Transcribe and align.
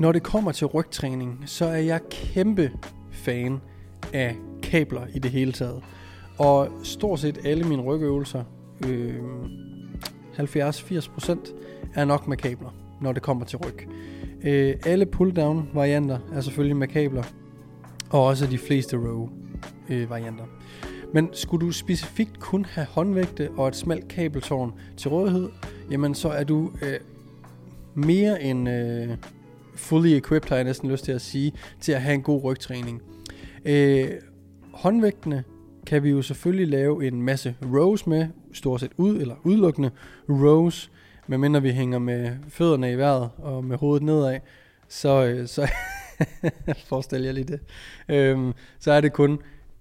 Når 0.00 0.12
det 0.12 0.22
kommer 0.22 0.52
til 0.52 0.66
rygtræning, 0.66 1.42
så 1.46 1.64
er 1.64 1.76
jeg 1.76 2.00
kæmpe 2.10 2.72
fan 3.10 3.60
af 4.12 4.36
kabler 4.62 5.06
i 5.14 5.18
det 5.18 5.30
hele 5.30 5.52
taget. 5.52 5.82
Og 6.38 6.68
stort 6.82 7.20
set 7.20 7.38
alle 7.44 7.64
mine 7.64 7.82
rygøvelser, 7.82 8.44
øh, 8.88 9.14
70-80%, 10.38 11.54
er 11.94 12.04
nok 12.04 12.28
med 12.28 12.36
kabler, 12.36 12.74
når 13.00 13.12
det 13.12 13.22
kommer 13.22 13.44
til 13.44 13.58
ryg. 13.58 13.88
Øh, 14.44 14.74
alle 14.86 15.06
pull-down 15.06 15.74
varianter 15.74 16.18
er 16.32 16.40
selvfølgelig 16.40 16.76
med 16.76 16.88
kabler, 16.88 17.24
og 18.10 18.24
også 18.24 18.46
de 18.46 18.58
fleste 18.58 18.96
row 18.96 19.28
øh, 19.88 20.10
varianter. 20.10 20.44
Men 21.14 21.28
skulle 21.32 21.66
du 21.66 21.72
specifikt 21.72 22.40
kun 22.40 22.64
have 22.64 22.86
håndvægte 22.86 23.50
og 23.56 23.68
et 23.68 23.76
smalt 23.76 24.08
kabeltårn 24.08 24.72
til 24.96 25.10
rådighed, 25.10 25.48
jamen 25.90 26.14
så 26.14 26.28
er 26.28 26.44
du 26.44 26.70
øh, 26.82 27.00
mere 27.94 28.42
end 28.42 28.68
øh, 28.68 29.16
fully 29.74 30.08
equipped, 30.08 30.48
har 30.48 30.56
jeg 30.56 30.64
næsten 30.64 30.90
lyst 30.90 31.04
til 31.04 31.12
at 31.12 31.20
sige, 31.20 31.52
til 31.80 31.92
at 31.92 32.02
have 32.02 32.14
en 32.14 32.22
god 32.22 32.44
rygtræning. 32.44 33.02
Øh, 33.64 34.08
håndvægtene 34.72 35.44
kan 35.86 36.02
vi 36.02 36.10
jo 36.10 36.22
selvfølgelig 36.22 36.68
lave 36.68 37.06
en 37.06 37.22
masse 37.22 37.56
rows 37.62 38.06
med, 38.06 38.26
stort 38.52 38.80
set 38.80 38.92
ud 38.96 39.20
eller 39.20 39.34
udelukkende 39.44 39.90
rows, 40.28 40.90
medmindre 41.26 41.62
vi 41.62 41.70
hænger 41.70 41.98
med 41.98 42.30
fødderne 42.48 42.92
i 42.92 42.94
vejret 42.94 43.30
og 43.38 43.64
med 43.64 43.76
hovedet 43.76 44.02
nedad, 44.02 44.40
så, 44.88 45.24
øh, 45.24 45.46
så 45.46 45.70
forestil 46.88 47.22
jer 47.22 47.32
lige 47.32 47.44
det. 47.44 47.60
Øhm, 48.08 48.52
så 48.78 48.92
er 48.92 49.00
det 49.00 49.12
kun 49.12 49.38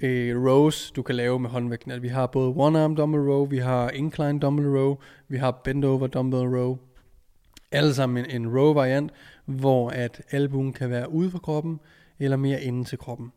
øh, 0.00 0.44
rows, 0.44 0.90
du 0.90 1.02
kan 1.02 1.14
lave 1.14 1.38
med 1.38 1.50
håndvægten. 1.50 2.02
Vi 2.02 2.08
har 2.08 2.26
både 2.26 2.52
one 2.56 2.80
arm 2.80 2.96
dumbbell 2.96 3.30
row, 3.30 3.46
vi 3.46 3.58
har 3.58 3.90
incline 3.90 4.40
dumbbell 4.40 4.68
row, 4.68 4.96
vi 5.28 5.36
har 5.36 5.60
bend 5.64 5.84
over 5.84 6.06
dumbbell 6.06 6.56
row. 6.56 6.78
Alle 7.72 7.94
sammen 7.94 8.24
en, 8.24 8.42
en 8.42 8.58
row 8.58 8.72
variant, 8.72 9.12
hvor 9.44 9.90
at 9.90 10.22
albuen 10.30 10.72
kan 10.72 10.90
være 10.90 11.10
ude 11.10 11.30
for 11.30 11.38
kroppen, 11.38 11.80
eller 12.18 12.36
mere 12.36 12.62
inden 12.62 12.84
til 12.84 12.98
kroppen. 12.98 13.32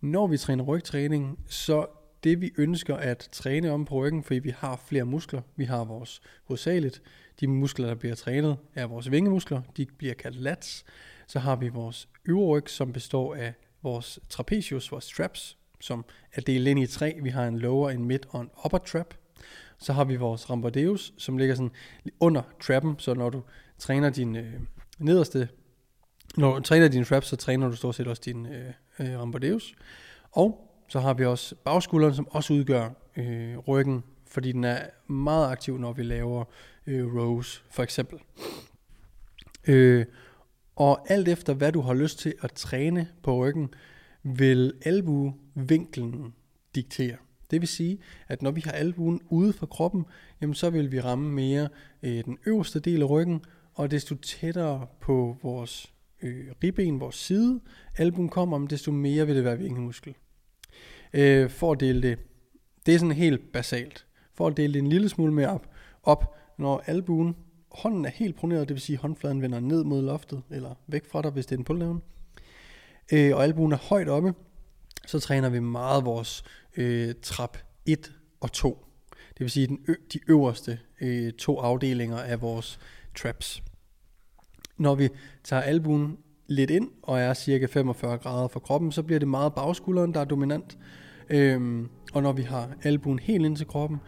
Når 0.00 0.26
vi 0.26 0.38
træner 0.38 0.64
rygtræning, 0.64 1.38
så 1.46 1.86
det 2.24 2.40
vi 2.40 2.50
ønsker 2.58 2.96
at 2.96 3.28
træne 3.32 3.70
om 3.70 3.84
på 3.84 3.94
ryggen, 3.94 4.22
fordi 4.22 4.38
vi 4.38 4.54
har 4.58 4.82
flere 4.86 5.04
muskler. 5.04 5.42
Vi 5.56 5.64
har 5.64 5.84
vores 5.84 6.20
hovedsageligt, 6.44 7.02
de 7.40 7.46
muskler, 7.46 7.86
der 7.86 7.94
bliver 7.94 8.14
trænet, 8.14 8.56
er 8.74 8.86
vores 8.86 9.10
vingemuskler. 9.10 9.62
De 9.76 9.86
bliver 9.98 10.14
kaldt 10.14 10.36
lats. 10.36 10.84
Så 11.26 11.38
har 11.38 11.56
vi 11.56 11.68
vores 11.68 12.08
øvre 12.24 12.46
ryg, 12.46 12.70
som 12.70 12.92
består 12.92 13.34
af 13.34 13.54
vores 13.82 14.18
trapezius, 14.28 14.92
vores 14.92 15.08
traps, 15.08 15.56
som 15.80 16.04
er 16.34 16.40
delt 16.40 16.68
ind 16.68 16.80
i 16.80 16.86
tre. 16.86 17.18
Vi 17.22 17.28
har 17.28 17.46
en 17.46 17.58
lower, 17.58 17.90
en 17.90 18.04
mid 18.04 18.18
og 18.28 18.40
en 18.40 18.50
upper 18.64 18.78
trap. 18.78 19.14
Så 19.78 19.92
har 19.92 20.04
vi 20.04 20.16
vores 20.16 20.50
rambordeus, 20.50 21.12
som 21.18 21.38
ligger 21.38 21.54
sådan 21.54 21.70
under 22.20 22.42
trappen, 22.60 22.94
så 22.98 23.14
når 23.14 23.30
du 23.30 23.42
træner 23.78 24.10
din 24.10 24.36
øh, 24.36 24.52
nederste, 24.98 25.48
når 26.36 26.54
du 26.54 26.60
træner 26.60 26.88
din 26.88 27.04
trap, 27.04 27.24
så 27.24 27.36
træner 27.36 27.68
du 27.68 27.76
stort 27.76 27.94
set 27.94 28.08
også 28.08 28.22
din 28.24 28.46
øh, 28.46 28.72
øh, 28.98 29.20
rambordeus. 29.20 29.74
Og 30.30 30.70
så 30.88 31.00
har 31.00 31.14
vi 31.14 31.24
også 31.24 31.54
bagskulderen, 31.64 32.14
som 32.14 32.28
også 32.30 32.52
udgør 32.54 32.90
øh, 33.16 33.58
ryggen, 33.58 34.04
fordi 34.26 34.52
den 34.52 34.64
er 34.64 34.78
meget 35.06 35.50
aktiv, 35.50 35.78
når 35.78 35.92
vi 35.92 36.02
laver 36.02 36.44
øh, 36.86 37.14
rows, 37.16 37.64
for 37.70 37.82
eksempel. 37.82 38.18
Øh, 39.68 40.06
og 40.76 41.12
alt 41.12 41.28
efter, 41.28 41.54
hvad 41.54 41.72
du 41.72 41.80
har 41.80 41.94
lyst 41.94 42.18
til 42.18 42.34
at 42.42 42.52
træne 42.52 43.08
på 43.22 43.36
ryggen, 43.36 43.74
vil 44.22 44.72
albuevinklen 44.84 46.34
diktere. 46.74 47.16
Det 47.50 47.60
vil 47.60 47.68
sige, 47.68 47.98
at 48.28 48.42
når 48.42 48.50
vi 48.50 48.60
har 48.60 48.72
albuen 48.72 49.20
ude 49.28 49.52
fra 49.52 49.66
kroppen, 49.66 50.04
jamen 50.40 50.54
så 50.54 50.70
vil 50.70 50.92
vi 50.92 51.00
ramme 51.00 51.32
mere 51.32 51.68
øh, 52.02 52.24
den 52.24 52.38
øverste 52.46 52.80
del 52.80 53.02
af 53.02 53.10
ryggen, 53.10 53.44
og 53.74 53.90
desto 53.90 54.14
tættere 54.14 54.86
på 55.00 55.36
vores 55.42 55.92
øh, 56.22 56.46
ribben, 56.64 57.00
vores 57.00 57.16
side, 57.16 57.60
albuen 57.96 58.28
kommer, 58.28 58.66
desto 58.66 58.92
mere 58.92 59.26
vil 59.26 59.36
det 59.36 59.44
være 59.44 59.58
vinkelmuskel. 59.58 60.14
Øh, 61.12 61.50
for 61.50 61.72
at 61.72 61.80
dele 61.80 62.02
det, 62.02 62.18
det 62.86 62.94
er 62.94 62.98
sådan 62.98 63.14
helt 63.14 63.52
basalt. 63.52 64.06
For 64.34 64.46
at 64.46 64.56
dele 64.56 64.72
det 64.72 64.78
en 64.78 64.88
lille 64.88 65.08
smule 65.08 65.32
mere 65.32 65.48
op, 65.48 65.70
op 66.02 66.36
når 66.58 66.82
albuen, 66.86 67.36
hånden 67.70 68.04
er 68.04 68.10
helt 68.10 68.36
proneret, 68.36 68.68
det 68.68 68.74
vil 68.74 68.80
sige, 68.80 68.96
at 68.96 69.00
håndfladen 69.00 69.42
vender 69.42 69.60
ned 69.60 69.84
mod 69.84 70.02
loftet, 70.02 70.42
eller 70.50 70.74
væk 70.86 71.06
fra 71.10 71.22
dig, 71.22 71.30
hvis 71.30 71.46
det 71.46 71.54
er 71.54 71.58
en 71.58 71.64
pulldown, 71.64 72.02
øh, 73.12 73.36
og 73.36 73.44
albuen 73.44 73.72
er 73.72 73.76
højt 73.76 74.08
oppe, 74.08 74.34
så 75.10 75.20
træner 75.20 75.48
vi 75.48 75.60
meget 75.60 76.04
vores 76.04 76.44
øh, 76.76 77.14
trap 77.22 77.58
1 77.86 78.12
og 78.40 78.52
2. 78.52 78.86
Det 79.10 79.40
vil 79.40 79.50
sige 79.50 79.66
den 79.66 79.78
ø- 79.88 79.94
de 80.12 80.20
øverste 80.28 80.78
øh, 81.00 81.32
to 81.32 81.58
afdelinger 81.58 82.18
af 82.18 82.42
vores 82.42 82.78
traps. 83.18 83.62
Når 84.78 84.94
vi 84.94 85.08
tager 85.44 85.62
albuen 85.62 86.18
lidt 86.46 86.70
ind 86.70 86.90
og 87.02 87.20
er 87.20 87.34
cirka 87.34 87.66
45 87.66 88.18
grader 88.18 88.48
fra 88.48 88.60
kroppen, 88.60 88.92
så 88.92 89.02
bliver 89.02 89.18
det 89.18 89.28
meget 89.28 89.54
bagskulderen, 89.54 90.14
der 90.14 90.20
er 90.20 90.24
dominant. 90.24 90.78
Øhm, 91.30 91.88
og 92.12 92.22
når 92.22 92.32
vi 92.32 92.42
har 92.42 92.70
albuen 92.82 93.18
helt 93.18 93.44
ind 93.44 93.56
til 93.56 93.66
kroppen, 93.66 93.98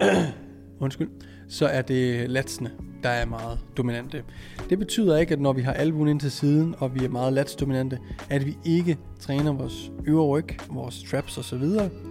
undskyld, 0.84 1.10
så 1.48 1.66
er 1.66 1.82
det 1.82 2.30
latsene, 2.30 2.70
der 3.02 3.08
er 3.08 3.26
meget 3.26 3.58
dominante. 3.76 4.22
Det 4.70 4.78
betyder 4.78 5.16
ikke, 5.16 5.32
at 5.32 5.40
når 5.40 5.52
vi 5.52 5.62
har 5.62 5.72
albuen 5.72 6.08
ind 6.08 6.20
til 6.20 6.30
siden, 6.30 6.74
og 6.78 6.94
vi 6.94 7.04
er 7.04 7.08
meget 7.08 7.32
latsdominante, 7.32 7.98
at 8.30 8.46
vi 8.46 8.56
ikke 8.64 8.98
træner 9.20 9.52
vores 9.52 9.90
øvre 10.06 10.26
ryg, 10.26 10.48
vores 10.70 11.02
traps 11.10 11.38
osv. 11.38 11.64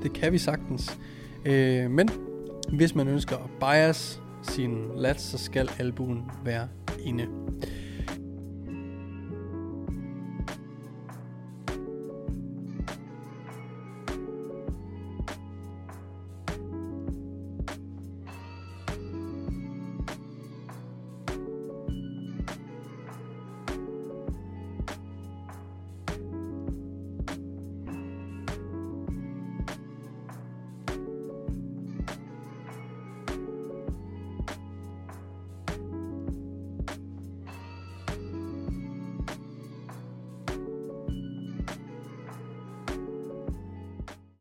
Det 0.03 0.13
kan 0.13 0.31
vi 0.31 0.37
sagtens. 0.37 0.97
Øh, 1.45 1.91
men 1.91 2.09
hvis 2.69 2.95
man 2.95 3.07
ønsker 3.07 3.35
at 3.35 3.49
bias 3.59 4.21
sin 4.43 4.77
lats, 4.95 5.23
så 5.23 5.37
skal 5.37 5.69
albuen 5.79 6.23
være 6.43 6.67
inde. 7.03 7.25